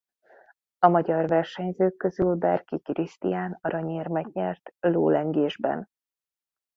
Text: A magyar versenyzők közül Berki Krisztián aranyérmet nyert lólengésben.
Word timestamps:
A 0.79 0.87
magyar 0.87 1.27
versenyzők 1.27 1.97
közül 1.97 2.35
Berki 2.35 2.79
Krisztián 2.81 3.57
aranyérmet 3.61 4.33
nyert 4.33 4.73
lólengésben. 4.79 5.89